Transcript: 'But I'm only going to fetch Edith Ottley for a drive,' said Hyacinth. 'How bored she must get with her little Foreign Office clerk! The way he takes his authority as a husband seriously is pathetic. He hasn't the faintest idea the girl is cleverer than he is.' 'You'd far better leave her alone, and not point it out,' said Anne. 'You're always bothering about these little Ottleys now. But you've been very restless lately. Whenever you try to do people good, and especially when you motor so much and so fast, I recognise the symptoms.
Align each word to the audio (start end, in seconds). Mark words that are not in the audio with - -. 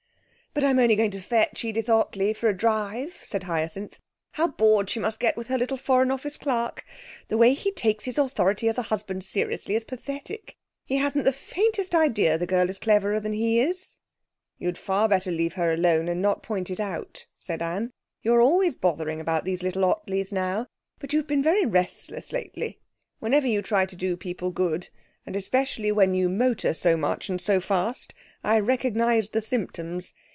'But 0.53 0.65
I'm 0.65 0.79
only 0.79 0.97
going 0.97 1.11
to 1.11 1.21
fetch 1.21 1.63
Edith 1.63 1.87
Ottley 1.87 2.33
for 2.33 2.49
a 2.49 2.57
drive,' 2.57 3.21
said 3.23 3.43
Hyacinth. 3.43 4.01
'How 4.33 4.47
bored 4.49 4.89
she 4.89 4.99
must 4.99 5.21
get 5.21 5.37
with 5.37 5.47
her 5.47 5.57
little 5.57 5.77
Foreign 5.77 6.11
Office 6.11 6.37
clerk! 6.37 6.83
The 7.29 7.37
way 7.37 7.53
he 7.53 7.71
takes 7.71 8.03
his 8.03 8.17
authority 8.17 8.67
as 8.67 8.77
a 8.77 8.81
husband 8.81 9.23
seriously 9.23 9.75
is 9.75 9.85
pathetic. 9.85 10.57
He 10.85 10.97
hasn't 10.97 11.23
the 11.23 11.31
faintest 11.31 11.95
idea 11.95 12.37
the 12.37 12.45
girl 12.45 12.69
is 12.69 12.79
cleverer 12.79 13.21
than 13.21 13.31
he 13.31 13.61
is.' 13.61 13.97
'You'd 14.57 14.77
far 14.77 15.07
better 15.07 15.31
leave 15.31 15.53
her 15.53 15.71
alone, 15.71 16.09
and 16.09 16.21
not 16.21 16.43
point 16.43 16.69
it 16.69 16.81
out,' 16.81 17.27
said 17.39 17.61
Anne. 17.61 17.91
'You're 18.21 18.41
always 18.41 18.75
bothering 18.75 19.21
about 19.21 19.45
these 19.45 19.63
little 19.63 19.85
Ottleys 19.85 20.33
now. 20.33 20.67
But 20.99 21.13
you've 21.13 21.27
been 21.27 21.41
very 21.41 21.65
restless 21.65 22.33
lately. 22.33 22.81
Whenever 23.19 23.47
you 23.47 23.61
try 23.61 23.85
to 23.85 23.95
do 23.95 24.17
people 24.17 24.51
good, 24.51 24.89
and 25.25 25.37
especially 25.37 25.93
when 25.93 26.13
you 26.13 26.27
motor 26.27 26.73
so 26.73 26.97
much 26.97 27.29
and 27.29 27.39
so 27.39 27.61
fast, 27.61 28.13
I 28.43 28.59
recognise 28.59 29.29
the 29.29 29.41
symptoms. 29.41 30.13